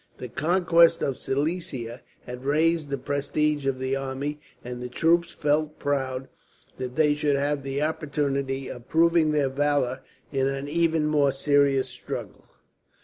[0.17, 5.77] The conquest of Silesia had raised the prestige of the army, and the troops felt
[5.77, 6.27] proud
[6.79, 9.99] that they should have the opportunity of proving their valour
[10.31, 12.45] in an even more serious struggle.